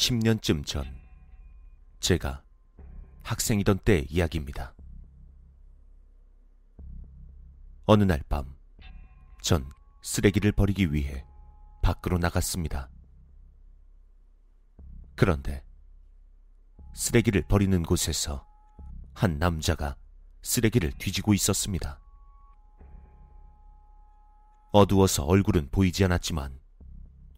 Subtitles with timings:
[0.00, 0.82] 10년쯤 전
[2.00, 2.42] 제가
[3.22, 4.74] 학생이던 때 이야기입니다.
[7.84, 8.56] 어느 날 밤,
[9.42, 9.70] 전
[10.00, 11.26] 쓰레기를 버리기 위해
[11.82, 12.88] 밖으로 나갔습니다.
[15.16, 15.62] 그런데
[16.94, 18.46] 쓰레기를 버리는 곳에서
[19.12, 19.96] 한 남자가
[20.40, 22.00] 쓰레기를 뒤지고 있었습니다.
[24.72, 26.58] 어두워서 얼굴은 보이지 않았지만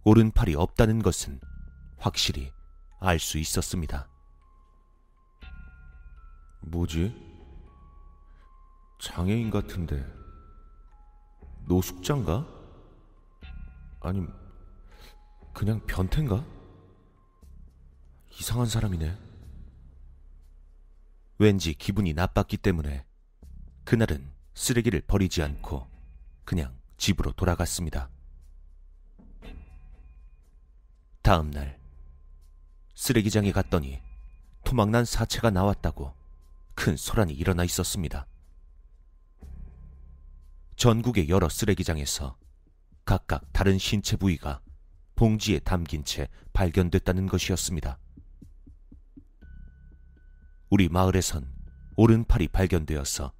[0.05, 1.41] 오른팔이 없다는 것은
[2.02, 2.52] 확실히
[2.98, 4.09] 알 수 있었습니다.
[6.62, 7.15] 뭐지?
[9.01, 10.05] 장애인 같은데
[11.66, 12.45] 노숙자인가?
[14.01, 14.33] 아님
[15.55, 16.45] 그냥 변태인가?
[18.33, 19.16] 이상한 사람이네.
[21.39, 23.06] 왠지 기분이 나빴기 때문에
[23.84, 25.89] 그날은 쓰레기를 버리지 않고
[26.44, 28.11] 그냥 집으로 돌아갔습니다.
[31.22, 31.81] 다음 날
[33.03, 34.00] 쓰레기장에 갔더니
[34.62, 36.14] 토막난 사체가 나왔다고
[36.77, 38.28] 큰 소란이 일어나 있었습니다.
[40.77, 42.39] 전국의 여러 쓰레기장에서
[43.05, 44.61] 각각 다른 신체 부위가
[45.17, 47.98] 봉지에 담긴 채 발견됐다는 것이었습니다.
[50.70, 51.53] 우리 마을에선
[51.97, 53.33] 오른팔이 발견되어서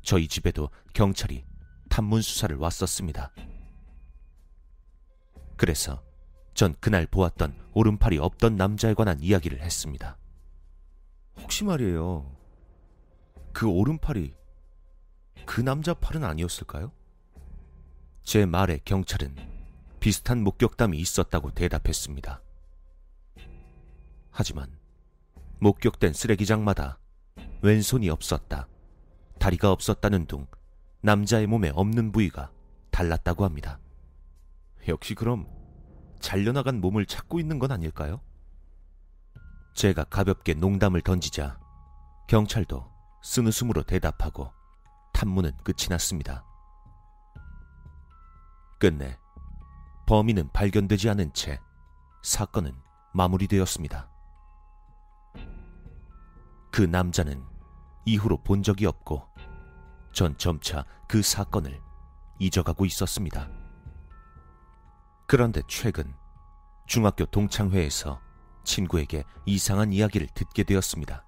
[0.00, 1.44] 저희 집에도 경찰이
[1.90, 3.30] 탐문 수사를 왔었습니다.
[5.58, 6.02] 그래서
[6.56, 10.16] 전 그날 보았던 오른팔이 없던 남자에 관한 이야기를 했습니다.
[11.38, 12.34] 혹시 말이에요.
[13.52, 14.34] 그 오른팔이
[15.44, 16.92] 그 남자 팔은 아니었을까요?
[18.22, 19.36] 제 말에 경찰은
[20.00, 22.40] 비슷한 목격담이 있었다고 대답했습니다.
[24.30, 24.78] 하지만
[25.60, 26.98] 목격된 쓰레기장마다
[27.60, 28.66] 왼손이 없었다,
[29.38, 30.46] 다리가 없었다는 둥
[31.02, 32.50] 남자의 몸에 없는 부위가
[32.90, 33.78] 달랐다고 합니다.
[34.88, 35.55] 역시 그럼
[36.20, 38.20] 잘려나간 몸을 찾고 있는 건 아닐까요?
[39.74, 41.58] 제가 가볍게 농담을 던지자
[42.28, 42.90] 경찰도
[43.22, 44.52] 쓴 웃음으로 대답하고
[45.12, 46.44] 탐문은 끝이 났습니다.
[48.78, 49.18] 끝내
[50.06, 51.60] 범인은 발견되지 않은 채
[52.22, 52.72] 사건은
[53.14, 54.10] 마무리되었습니다.
[56.70, 57.42] 그 남자는
[58.04, 59.26] 이후로 본 적이 없고
[60.12, 61.80] 전 점차 그 사건을
[62.38, 63.65] 잊어가고 있었습니다.
[65.26, 66.14] 그런데 최근
[66.86, 68.20] 중학교 동창회에서
[68.64, 71.24] 친구에게 이상한 이야기를 듣게 되었습니다.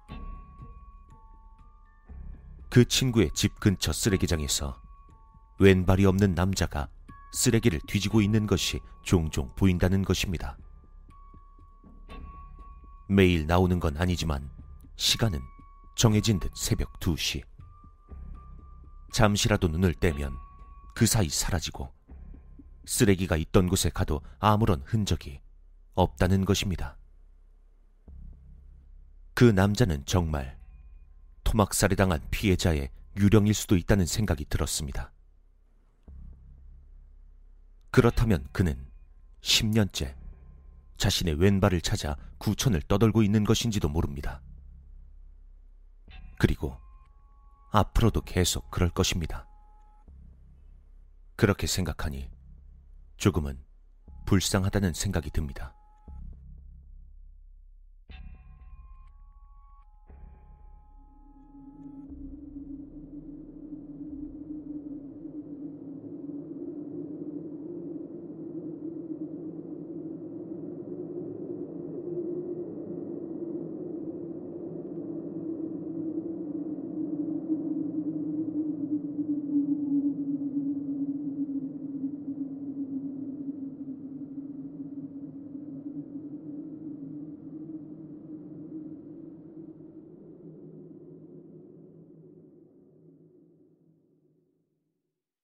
[2.69, 4.81] 그 친구의 집 근처 쓰레기장에서
[5.59, 6.87] 왼발이 없는 남자가
[7.33, 10.57] 쓰레기를 뒤지고 있는 것이 종종 보인다는 것입니다.
[13.09, 14.49] 매일 나오는 건 아니지만
[14.95, 15.39] 시간은
[15.95, 17.43] 정해진 듯 새벽 2시.
[19.11, 20.37] 잠시라도 눈을 떼면
[20.93, 21.98] 그 사이 사라지고
[22.89, 25.41] 쓰레기가 있던 곳에 가도 아무런 흔적이
[25.93, 26.97] 없다는 것입니다.
[29.35, 30.57] 그 남자는 정말
[31.43, 35.11] 토막살이 당한 피해자의 유령일 수도 있다는 생각이 들었습니다.
[37.91, 38.83] 그렇다면 그는
[39.41, 40.15] 10년째
[40.97, 44.41] 자신의 왼발을 찾아 구천을 떠돌고 있는 것인지도 모릅니다.
[46.39, 46.75] 그리고
[47.71, 49.45] 앞으로도 계속 그럴 것입니다.
[51.35, 52.38] 그렇게 생각하니
[53.19, 53.59] 조금은
[54.25, 55.75] 불쌍하다는 생각이 듭니다.